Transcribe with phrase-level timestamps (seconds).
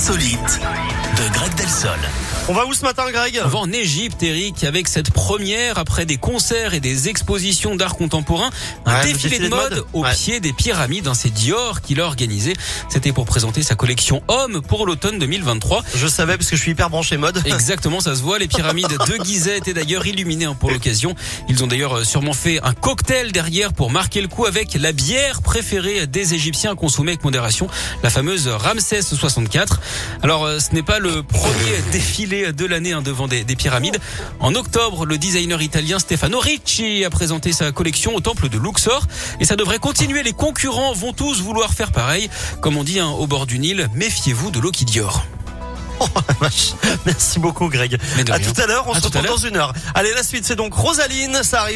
[0.00, 0.56] insolite
[2.48, 6.04] On va où ce matin, Greg On va en Égypte, Eric, avec cette première, après
[6.04, 8.50] des concerts et des expositions d'art contemporain,
[8.86, 10.12] un Ouais, défilé, de de mode, au Ouais.
[10.12, 11.06] pied des pyramides.
[11.06, 12.54] hein, C'est Dior qui l'a organisé.
[12.88, 15.84] C'était pour présenter sa collection Homme pour l'automne 2023.
[15.94, 17.40] Je savais parce que je suis hyper branché mode.
[17.46, 18.40] Exactement, ça se voit.
[18.40, 21.14] Les pyramides de Gizeh étaient d'ailleurs illuminées hein, pour l'occasion.
[21.48, 24.90] Ils ont d'ailleurs euh, sûrement fait un cocktail derrière pour marquer le coup avec la
[24.90, 27.68] bière préférée des Égyptiens à consommer avec modération,
[28.02, 29.80] la fameuse Ramsès 64.
[30.24, 31.59] Alors, euh, ce n'est pas le premier
[31.92, 33.98] défilé de l'année hein, devant des, des pyramides.
[34.38, 39.06] En octobre, le designer italien Stefano Ricci a présenté sa collection au temple de Luxor
[39.40, 40.22] et ça devrait continuer.
[40.22, 42.30] Les concurrents vont tous vouloir faire pareil.
[42.60, 44.86] Comme on dit hein, au bord du Nil, méfiez-vous de l'eau qui.
[46.00, 46.06] Oh,
[46.40, 46.72] vache.
[47.04, 47.98] Merci beaucoup, Greg.
[48.30, 48.84] À tout à l'heure.
[48.88, 49.74] On À se retrouve dans une heure.
[49.94, 51.42] Allez, la suite, c'est donc Rosaline.
[51.42, 51.68] Ça arrive.